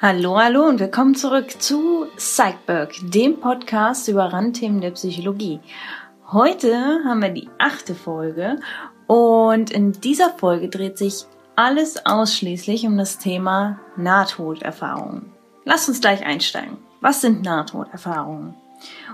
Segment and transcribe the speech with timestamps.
[0.00, 5.58] Hallo, hallo und willkommen zurück zu Psychberg, dem Podcast über Randthemen der Psychologie.
[6.30, 8.60] Heute haben wir die achte Folge
[9.08, 11.24] und in dieser Folge dreht sich
[11.56, 15.32] alles ausschließlich um das Thema Nahtoderfahrungen.
[15.64, 16.78] Lasst uns gleich einsteigen.
[17.00, 18.54] Was sind Nahtoderfahrungen?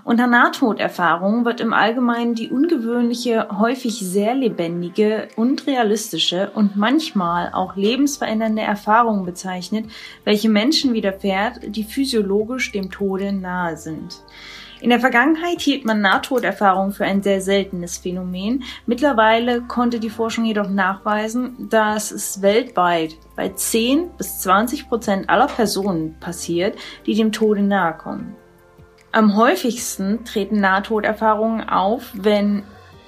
[0.05, 7.75] Unter Nahtoderfahrung wird im Allgemeinen die ungewöhnliche, häufig sehr lebendige und realistische und manchmal auch
[7.77, 9.87] lebensverändernde Erfahrung bezeichnet,
[10.25, 14.23] welche Menschen widerfährt, die physiologisch dem Tode nahe sind.
[14.85, 18.65] In der Vergangenheit hielt man Nahtoderfahrung für ein sehr seltenes Phänomen.
[18.85, 25.47] Mittlerweile konnte die Forschung jedoch nachweisen, dass es weltweit bei 10 bis 20 Prozent aller
[25.47, 26.77] Personen passiert,
[27.07, 28.37] die dem Tode nahe kommen.
[29.15, 32.65] Am häufigsten treten Nahtoderfahrungen auf, wenn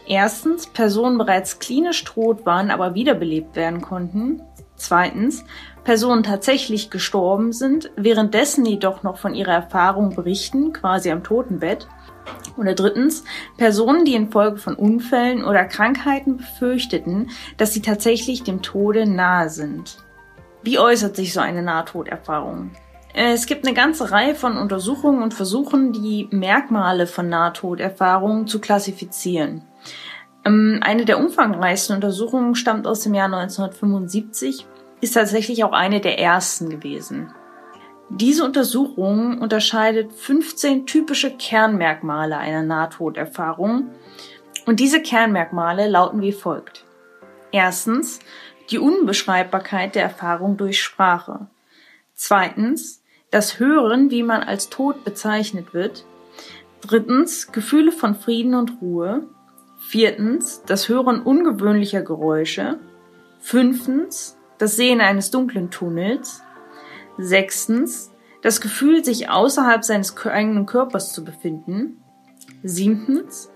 [0.06, 4.40] erstens Personen bereits klinisch tot waren, aber wiederbelebt werden konnten.
[4.76, 5.44] Zweitens,
[5.82, 11.88] Personen tatsächlich gestorben sind, währenddessen jedoch noch von ihrer Erfahrung berichten, quasi am Totenbett.
[12.56, 13.24] Oder drittens,
[13.56, 19.96] Personen, die infolge von Unfällen oder Krankheiten befürchteten, dass sie tatsächlich dem Tode nahe sind.
[20.62, 22.70] Wie äußert sich so eine Nahtoderfahrung?
[23.16, 28.60] Äh, es gibt eine ganze Reihe von Untersuchungen und Versuchen, die Merkmale von Nahtoderfahrungen zu
[28.60, 29.62] klassifizieren.
[30.44, 34.66] Ähm, eine der umfangreichsten Untersuchungen stammt aus dem Jahr 1975,
[35.00, 37.32] ist tatsächlich auch eine der ersten gewesen.
[38.10, 43.90] Diese Untersuchung unterscheidet 15 typische Kernmerkmale einer Nahtoderfahrung
[44.66, 46.84] und diese Kernmerkmale lauten wie folgt.
[47.50, 48.20] Erstens
[48.70, 51.46] die Unbeschreibbarkeit der Erfahrung durch Sprache.
[52.14, 53.02] Zweitens
[53.36, 56.06] das Hören, wie man als tot bezeichnet wird.
[56.80, 59.26] Drittens, Gefühle von Frieden und Ruhe.
[59.76, 62.78] Viertens, das Hören ungewöhnlicher Geräusche.
[63.38, 66.40] Fünftens, das Sehen eines dunklen Tunnels.
[67.18, 72.02] Sechstens, das Gefühl, sich außerhalb seines eigenen Körpers zu befinden.
[72.62, 73.50] Siebtens,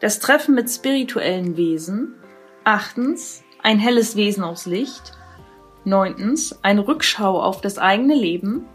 [0.00, 2.16] das Treffen mit spirituellen Wesen.
[2.64, 5.14] Achtens, ein helles Wesen aus Licht.
[5.84, 8.66] Neuntens, eine Rückschau auf das eigene Leben.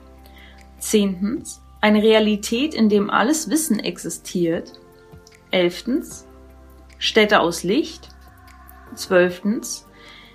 [0.82, 4.74] Zehntens, eine Realität, in dem alles Wissen existiert.
[5.52, 6.28] Elftens,
[6.98, 8.10] Städte aus Licht.
[8.96, 9.88] Zwölftens,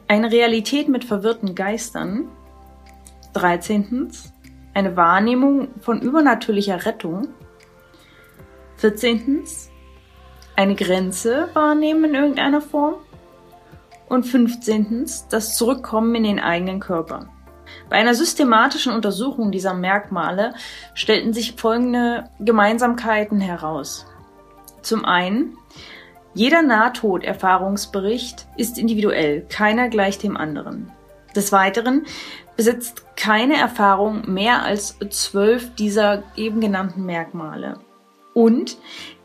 [0.08, 2.28] eine Realität mit verwirrten Geistern.
[3.34, 4.32] Dreizehntens,
[4.72, 7.28] eine Wahrnehmung von übernatürlicher Rettung.
[8.76, 9.70] Vierzehntens,
[10.54, 12.94] eine Grenze wahrnehmen in irgendeiner Form.
[14.08, 17.28] Und fünfzehntens, das Zurückkommen in den eigenen Körper.
[17.88, 20.54] Bei einer systematischen Untersuchung dieser Merkmale
[20.94, 24.06] stellten sich folgende Gemeinsamkeiten heraus.
[24.82, 25.56] Zum einen,
[26.34, 30.90] jeder Nahtoderfahrungsbericht ist individuell, keiner gleicht dem anderen.
[31.34, 32.04] Des Weiteren
[32.56, 37.78] besitzt keine Erfahrung mehr als zwölf dieser eben genannten Merkmale.
[38.34, 38.76] Und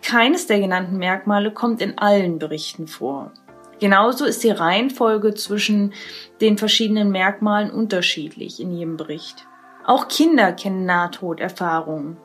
[0.01, 3.31] keines der genannten Merkmale kommt in allen Berichten vor.
[3.81, 5.94] Genauso ist die Reihenfolge zwischen
[6.40, 9.47] den verschiedenen Merkmalen unterschiedlich in jedem Bericht.
[9.84, 12.18] Auch Kinder kennen Nahtoderfahrungen.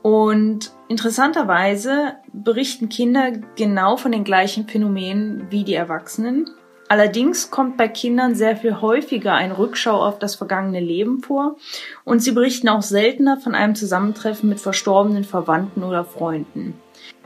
[0.00, 6.50] Und interessanterweise berichten Kinder genau von den gleichen Phänomenen wie die Erwachsenen.
[6.88, 11.56] Allerdings kommt bei Kindern sehr viel häufiger ein Rückschau auf das vergangene Leben vor
[12.04, 16.74] und sie berichten auch seltener von einem Zusammentreffen mit verstorbenen Verwandten oder Freunden.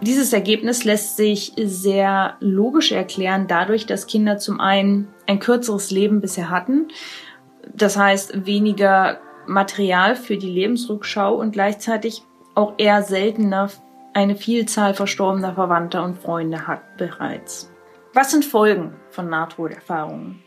[0.00, 6.20] Dieses Ergebnis lässt sich sehr logisch erklären dadurch, dass Kinder zum einen ein kürzeres Leben
[6.20, 6.88] bisher hatten,
[7.74, 12.22] das heißt weniger Material für die Lebensrückschau und gleichzeitig
[12.54, 13.70] auch eher seltener
[14.12, 17.70] eine Vielzahl verstorbener Verwandter und Freunde hat bereits.
[18.16, 20.42] Was sind Folgen von Nahtoderfahrungen?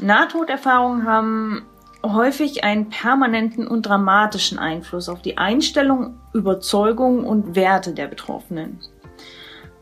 [0.00, 1.66] Nahtoderfahrungen haben
[2.04, 8.80] häufig einen permanenten und dramatischen Einfluss auf die Einstellung, Überzeugung und Werte der Betroffenen.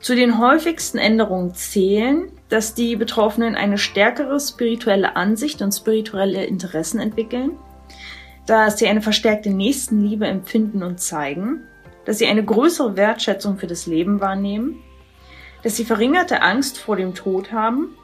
[0.00, 7.00] Zu den häufigsten Änderungen zählen, dass die Betroffenen eine stärkere spirituelle Ansicht und spirituelle Interessen
[7.00, 7.52] entwickeln,
[8.44, 11.62] dass sie eine verstärkte Nächstenliebe empfinden und zeigen,
[12.04, 14.82] dass sie eine größere Wertschätzung für das Leben wahrnehmen,
[15.62, 17.96] dass sie verringerte Angst vor dem Tod haben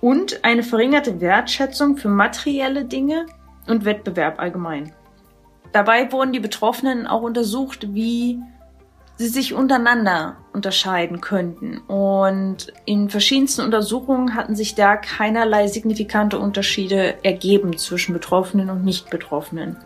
[0.00, 3.26] und eine verringerte Wertschätzung für materielle Dinge
[3.66, 4.92] und Wettbewerb allgemein.
[5.72, 8.40] Dabei wurden die Betroffenen auch untersucht, wie
[9.16, 11.78] sie sich untereinander unterscheiden könnten.
[11.78, 19.76] Und in verschiedensten Untersuchungen hatten sich da keinerlei signifikante Unterschiede ergeben zwischen Betroffenen und Nicht-Betroffenen.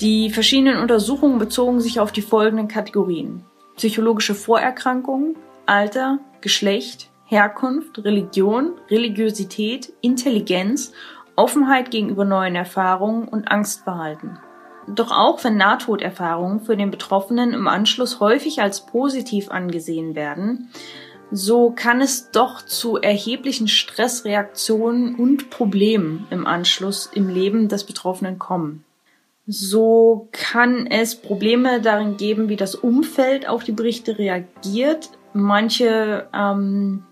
[0.00, 3.44] Die verschiedenen Untersuchungen bezogen sich auf die folgenden Kategorien.
[3.76, 10.92] Psychologische Vorerkrankungen, Alter, Geschlecht, Herkunft, Religion, Religiosität, Intelligenz,
[11.36, 14.38] Offenheit gegenüber neuen Erfahrungen und Angstverhalten.
[14.86, 20.70] Doch auch wenn Nahtoderfahrungen für den Betroffenen im Anschluss häufig als positiv angesehen werden,
[21.30, 28.38] so kann es doch zu erheblichen Stressreaktionen und Problemen im Anschluss im Leben des Betroffenen
[28.38, 28.83] kommen.
[29.46, 35.10] So kann es Probleme darin geben, wie das Umfeld auf die Berichte reagiert.
[35.34, 37.04] Manche ähm,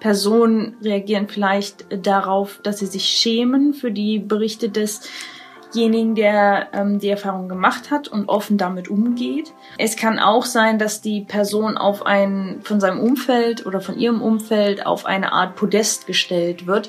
[0.00, 7.10] Personen reagieren vielleicht darauf, dass sie sich schämen für die Berichte desjenigen, der ähm, die
[7.10, 9.52] Erfahrung gemacht hat und offen damit umgeht.
[9.76, 14.22] Es kann auch sein, dass die Person auf ein, von seinem Umfeld oder von ihrem
[14.22, 16.88] Umfeld auf eine Art Podest gestellt wird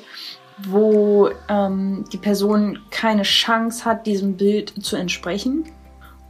[0.66, 5.64] wo ähm, die Person keine Chance hat, diesem Bild zu entsprechen.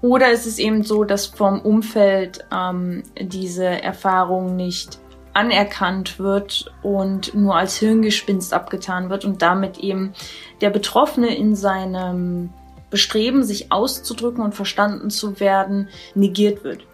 [0.00, 5.00] Oder ist es eben so, dass vom Umfeld ähm, diese Erfahrung nicht
[5.34, 10.12] anerkannt wird und nur als Hirngespinst abgetan wird und damit eben
[10.60, 12.50] der Betroffene in seinem
[12.90, 16.86] Bestreben, sich auszudrücken und verstanden zu werden, negiert wird.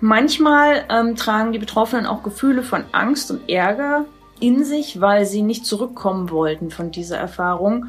[0.00, 4.06] Manchmal ähm, tragen die Betroffenen auch Gefühle von Angst und Ärger
[4.40, 7.86] in sich, weil sie nicht zurückkommen wollten von dieser Erfahrung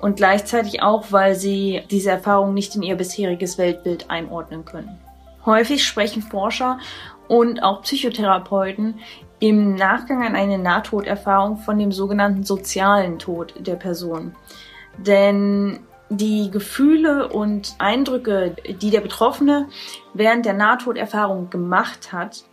[0.00, 4.98] und gleichzeitig auch, weil sie diese Erfahrung nicht in ihr bisheriges Weltbild einordnen können.
[5.46, 6.78] Häufig sprechen Forscher
[7.28, 9.00] und auch Psychotherapeuten
[9.40, 14.36] im Nachgang an eine Nahtoderfahrung von dem sogenannten sozialen Tod der Person.
[14.98, 15.80] Denn
[16.10, 19.68] die Gefühle und Eindrücke, die der Betroffene
[20.14, 22.44] während der Nahtoderfahrung gemacht hat,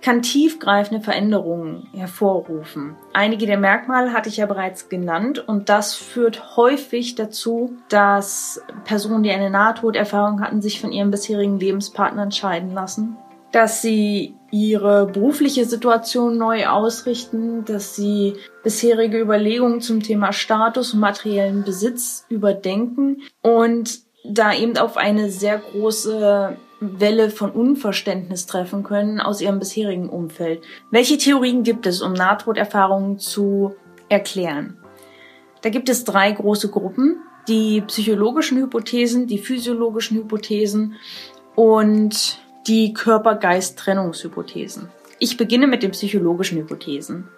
[0.00, 2.96] kann tiefgreifende Veränderungen hervorrufen.
[3.12, 9.22] Einige der Merkmale hatte ich ja bereits genannt und das führt häufig dazu, dass Personen,
[9.22, 13.16] die eine Nahtoderfahrung hatten, sich von ihrem bisherigen Lebenspartner entscheiden lassen,
[13.52, 21.00] dass sie ihre berufliche Situation neu ausrichten, dass sie bisherige Überlegungen zum Thema Status und
[21.00, 29.20] materiellen Besitz überdenken und da eben auf eine sehr große Welle von Unverständnis treffen können
[29.20, 30.62] aus ihrem bisherigen Umfeld.
[30.90, 33.74] Welche Theorien gibt es, um Nahtoderfahrungen zu
[34.08, 34.78] erklären?
[35.62, 37.20] Da gibt es drei große Gruppen.
[37.48, 40.94] Die psychologischen Hypothesen, die physiologischen Hypothesen
[41.56, 44.88] und die Körper-Geist-Trennungshypothesen.
[45.18, 47.28] Ich beginne mit den psychologischen Hypothesen.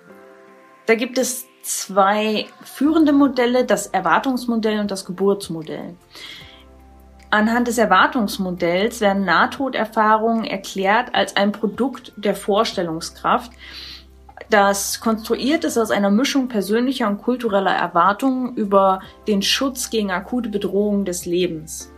[0.86, 5.94] Da gibt es zwei führende Modelle, das Erwartungsmodell und das Geburtsmodell.
[7.30, 13.52] Anhand des Erwartungsmodells werden Nahtoderfahrungen erklärt als ein Produkt der Vorstellungskraft,
[14.48, 20.48] das konstruiert ist aus einer Mischung persönlicher und kultureller Erwartungen über den Schutz gegen akute
[20.48, 21.92] Bedrohungen des Lebens.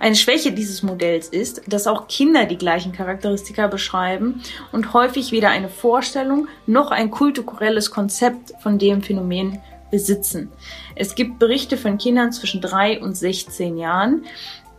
[0.00, 5.48] Eine Schwäche dieses Modells ist, dass auch Kinder die gleichen Charakteristika beschreiben und häufig weder
[5.48, 9.60] eine Vorstellung noch ein kulturelles Konzept von dem Phänomen
[9.90, 10.50] besitzen.
[10.94, 14.24] Es gibt Berichte von Kindern zwischen drei und 16 Jahren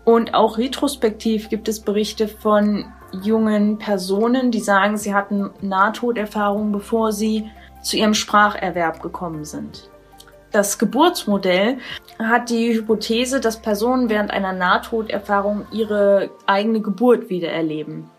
[0.04, 2.86] und auch retrospektiv gibt es Berichte von
[3.24, 7.50] jungen Personen, die sagen, sie hatten Nahtoderfahrungen, bevor sie
[7.82, 9.90] zu ihrem Spracherwerb gekommen sind.
[10.52, 11.78] Das Geburtsmodell
[12.20, 18.10] hat die Hypothese, dass Personen während einer Nahtoderfahrung ihre eigene Geburt wiedererleben.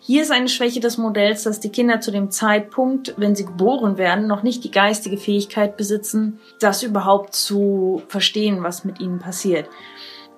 [0.00, 3.98] Hier ist eine Schwäche des Modells, dass die Kinder zu dem Zeitpunkt, wenn sie geboren
[3.98, 9.68] werden, noch nicht die geistige Fähigkeit besitzen, das überhaupt zu verstehen, was mit ihnen passiert.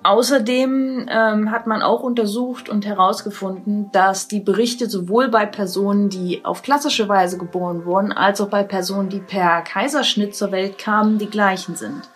[0.03, 6.43] Außerdem ähm, hat man auch untersucht und herausgefunden, dass die Berichte sowohl bei Personen, die
[6.43, 11.19] auf klassische Weise geboren wurden, als auch bei Personen, die per Kaiserschnitt zur Welt kamen,
[11.19, 12.09] die gleichen sind.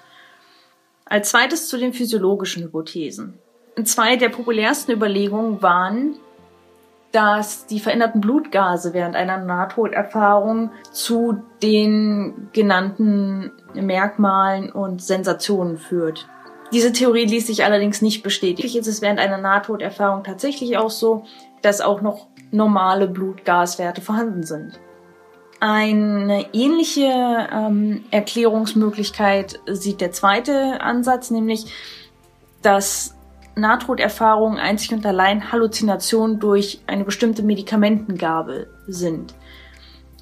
[1.05, 3.37] Als zweites zu den physiologischen Hypothesen.
[3.83, 6.15] Zwei der populärsten Überlegungen waren,
[7.15, 16.27] dass die veränderten Blutgase während einer Nahtoderfahrung zu den genannten Merkmalen und Sensationen führt.
[16.73, 18.77] Diese Theorie ließ sich allerdings nicht bestätigen.
[18.77, 21.23] Ist es während einer Nahtoderfahrung tatsächlich auch so,
[21.61, 24.77] dass auch noch normale Blutgaswerte vorhanden sind.
[25.61, 31.73] Eine ähnliche ähm, Erklärungsmöglichkeit sieht der zweite Ansatz, nämlich
[32.61, 33.14] dass
[33.55, 39.33] Nahtoderfahrungen einzig und allein Halluzinationen durch eine bestimmte Medikamentengabe sind.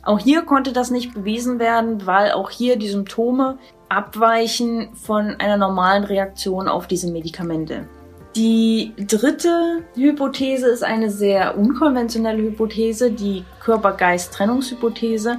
[0.03, 5.57] Auch hier konnte das nicht bewiesen werden, weil auch hier die Symptome abweichen von einer
[5.57, 7.87] normalen Reaktion auf diese Medikamente.
[8.35, 15.37] Die dritte Hypothese ist eine sehr unkonventionelle Hypothese, die Körper-Geist-Trennungshypothese.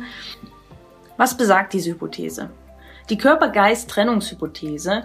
[1.17, 2.51] Was besagt diese Hypothese?
[3.11, 5.03] Die Körper-Geist-Trennungshypothese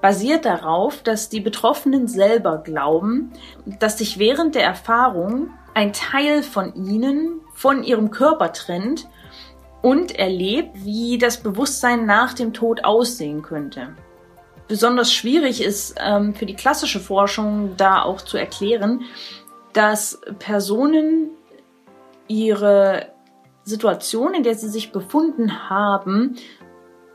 [0.00, 3.32] basiert darauf, dass die Betroffenen selber glauben,
[3.80, 9.08] dass sich während der Erfahrung ein Teil von ihnen von ihrem Körper trennt
[9.82, 13.94] und erlebt, wie das Bewusstsein nach dem Tod aussehen könnte.
[14.68, 19.02] besonders schwierig ist ähm, für die klassische Forschung da auch zu erklären,
[19.72, 21.30] dass Personen
[22.26, 23.12] ihre
[23.62, 26.36] Situation, in der sie sich befunden haben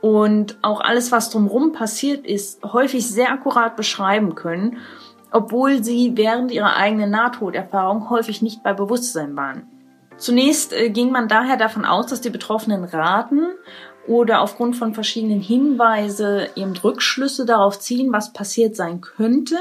[0.01, 4.77] und auch alles, was drumherum passiert ist, häufig sehr akkurat beschreiben können,
[5.31, 9.67] obwohl sie während ihrer eigenen Nahtoderfahrung häufig nicht bei Bewusstsein waren.
[10.17, 13.48] Zunächst äh, ging man daher davon aus, dass die Betroffenen raten
[14.08, 19.58] oder aufgrund von verschiedenen Hinweise eben Rückschlüsse darauf ziehen, was passiert sein könnte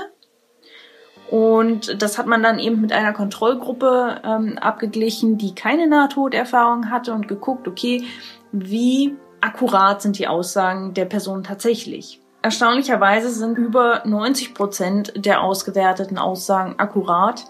[1.31, 7.15] und das hat man dann eben mit einer Kontrollgruppe ähm, abgeglichen, die keine Nahtoderfahrung hatte
[7.15, 8.03] und geguckt, okay,
[8.51, 12.21] wie akkurat sind die Aussagen der Person tatsächlich.
[12.43, 17.45] Erstaunlicherweise sind über 90 Prozent der ausgewerteten Aussagen akkurat.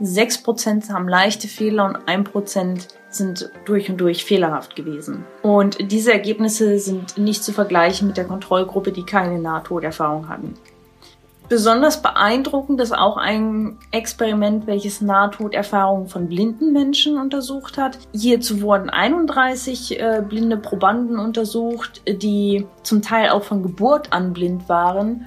[0.00, 5.24] 6 Prozent haben leichte Fehler und 1 Prozent sind durch und durch fehlerhaft gewesen.
[5.42, 10.54] Und diese Ergebnisse sind nicht zu vergleichen mit der Kontrollgruppe, die keine Nahtoderfahrung hatten.
[11.48, 17.98] Besonders beeindruckend ist auch ein Experiment, welches Nahtoderfahrungen von blinden Menschen untersucht hat.
[18.12, 24.68] Hierzu wurden 31 äh, blinde Probanden untersucht, die zum Teil auch von Geburt an blind
[24.68, 25.26] waren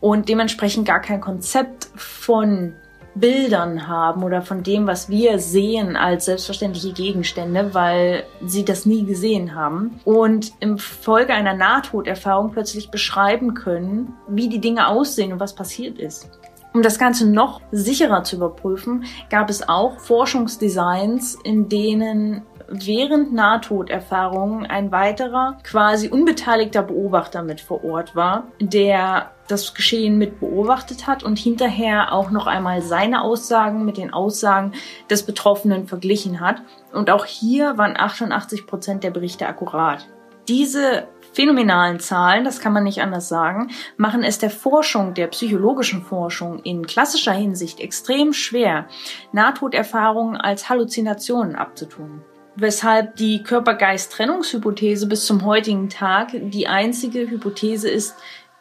[0.00, 2.74] und dementsprechend gar kein Konzept von
[3.16, 9.04] Bildern haben oder von dem, was wir sehen als selbstverständliche Gegenstände, weil sie das nie
[9.04, 15.40] gesehen haben und im Folge einer Nahtoderfahrung plötzlich beschreiben können, wie die Dinge aussehen und
[15.40, 16.30] was passiert ist.
[16.74, 24.66] Um das Ganze noch sicherer zu überprüfen, gab es auch Forschungsdesigns, in denen während Nahtoderfahrungen
[24.66, 31.22] ein weiterer, quasi unbeteiligter Beobachter mit vor Ort war, der das Geschehen mit beobachtet hat
[31.22, 34.72] und hinterher auch noch einmal seine Aussagen mit den Aussagen
[35.08, 36.62] des Betroffenen verglichen hat.
[36.92, 40.06] Und auch hier waren 88 Prozent der Berichte akkurat.
[40.48, 46.02] Diese phänomenalen Zahlen, das kann man nicht anders sagen, machen es der Forschung, der psychologischen
[46.02, 48.86] Forschung in klassischer Hinsicht extrem schwer,
[49.32, 52.22] Nahtoderfahrungen als Halluzinationen abzutun
[52.56, 58.14] weshalb die Körper-Geist-Trennungshypothese bis zum heutigen Tag die einzige Hypothese ist,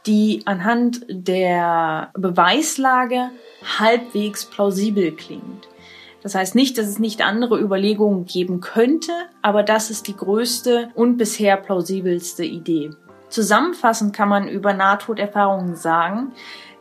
[0.06, 3.32] die anhand der Beweislage
[3.80, 5.68] halbwegs plausibel klingt.
[6.22, 9.12] Das heißt nicht, dass es nicht andere Überlegungen geben könnte,
[9.42, 12.92] aber das ist die größte und bisher plausibelste Idee.
[13.30, 16.32] Zusammenfassend kann man über Nahtoderfahrungen sagen,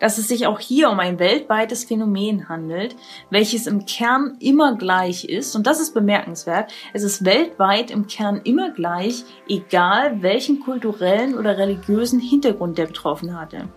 [0.05, 2.95] dass es sich auch hier um ein weltweites Phänomen handelt,
[3.31, 5.57] welches im Kern immer gleich ist.
[5.57, 6.71] Und das ist bemerkenswert.
[6.93, 13.41] Es ist weltweit im Kern immer gleich, egal welchen kulturellen oder religiösen Hintergrund der Betroffene
[13.41, 13.71] hatte.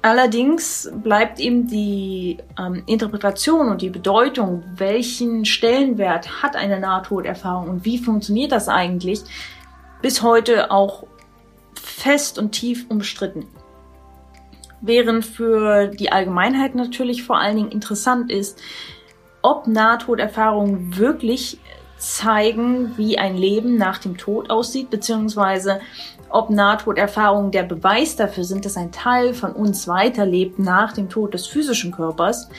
[0.00, 7.84] Allerdings bleibt eben die ähm, Interpretation und die Bedeutung, welchen Stellenwert hat eine Nahtoderfahrung und
[7.84, 9.22] wie funktioniert das eigentlich,
[10.02, 11.04] bis heute auch
[11.74, 13.48] fest und tief umstritten.
[14.86, 18.60] Während für die Allgemeinheit natürlich vor allen Dingen interessant ist,
[19.40, 21.58] ob Nahtoderfahrungen wirklich
[21.96, 25.80] zeigen, wie ein Leben nach dem Tod aussieht, beziehungsweise
[26.28, 31.32] ob Nahtoderfahrungen der Beweis dafür sind, dass ein Teil von uns weiterlebt nach dem Tod
[31.32, 32.50] des physischen Körpers.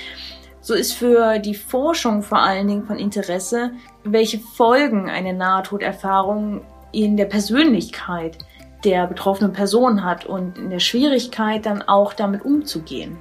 [0.61, 7.17] So ist für die Forschung vor allen Dingen von Interesse, welche Folgen eine Nahtoderfahrung in
[7.17, 8.39] der Persönlichkeit
[8.85, 13.17] der betroffenen Person hat und in der Schwierigkeit dann auch damit umzugehen.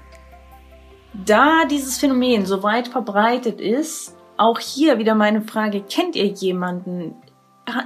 [1.27, 7.15] Da dieses Phänomen so weit verbreitet ist, auch hier wieder meine Frage, kennt ihr jemanden?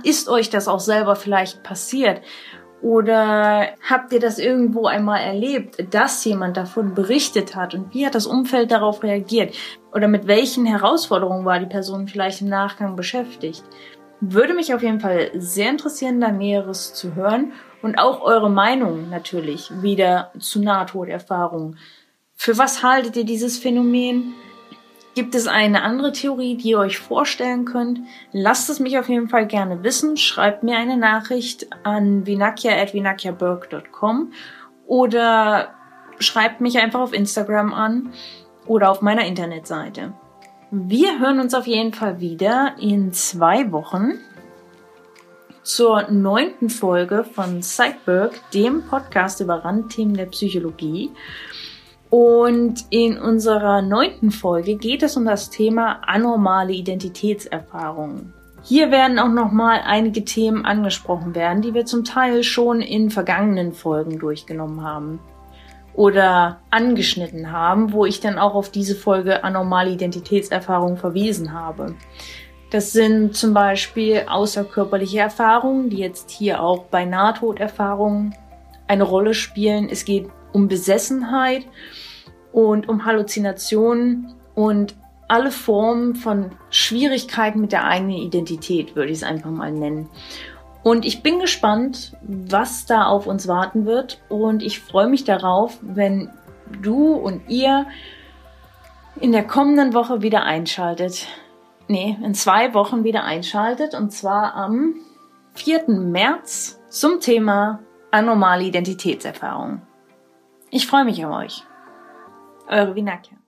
[0.02, 2.22] Ist euch das auch selber vielleicht passiert?
[2.80, 8.14] Oder habt ihr das irgendwo einmal erlebt, dass jemand davon berichtet hat und wie hat
[8.14, 9.54] das Umfeld darauf reagiert?
[9.92, 13.64] Oder mit welchen Herausforderungen war die Person vielleicht im Nachgang beschäftigt?
[14.20, 19.10] Würde mich auf jeden Fall sehr interessieren, da Näheres zu hören und auch eure Meinung
[19.10, 21.78] natürlich wieder zu Nahtoderfahrungen.
[22.34, 24.34] Für was haltet ihr dieses Phänomen?
[25.14, 28.00] Gibt es eine andere Theorie, die ihr euch vorstellen könnt?
[28.32, 30.16] Lasst es mich auf jeden Fall gerne wissen.
[30.16, 34.32] Schreibt mir eine Nachricht an vinakia.vinakiaberg.com
[34.86, 35.74] oder
[36.20, 38.12] schreibt mich einfach auf Instagram an
[38.66, 40.12] oder auf meiner Internetseite.
[40.70, 44.18] Wir hören uns auf jeden Fall wieder in zwei Wochen
[45.62, 51.10] zur neunten Folge von Psychberg, dem Podcast über Randthemen der Psychologie.
[52.10, 58.34] Und in unserer neunten Folge geht es um das Thema anormale Identitätserfahrungen.
[58.62, 63.72] Hier werden auch nochmal einige Themen angesprochen werden, die wir zum Teil schon in vergangenen
[63.72, 65.18] Folgen durchgenommen haben
[65.98, 71.96] oder angeschnitten haben, wo ich dann auch auf diese Folge anormale Identitätserfahrung verwiesen habe.
[72.70, 78.32] Das sind zum Beispiel außerkörperliche Erfahrungen, die jetzt hier auch bei Nahtoderfahrungen
[78.86, 79.88] eine Rolle spielen.
[79.90, 81.66] Es geht um Besessenheit
[82.52, 84.94] und um Halluzinationen und
[85.26, 90.08] alle Formen von Schwierigkeiten mit der eigenen Identität, würde ich es einfach mal nennen.
[90.82, 94.20] Und ich bin gespannt, was da auf uns warten wird.
[94.28, 96.30] Und ich freue mich darauf, wenn
[96.80, 97.86] du und ihr
[99.20, 101.26] in der kommenden Woche wieder einschaltet.
[101.88, 103.94] Nee, in zwei Wochen wieder einschaltet.
[103.94, 104.94] Und zwar am
[105.54, 105.88] 4.
[105.88, 107.80] März zum Thema
[108.10, 109.82] anormale Identitätserfahrung.
[110.70, 111.64] Ich freue mich auf euch.
[112.68, 113.38] Eure Vinakja.